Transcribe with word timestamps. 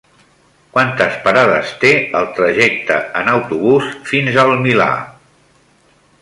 Quantes 0.77 1.17
parades 1.27 1.73
té 1.83 1.91
el 2.19 2.25
trajecte 2.39 2.97
en 3.21 3.29
autobús 3.35 3.93
fins 4.09 4.41
al 4.45 4.57
Milà? 4.65 4.91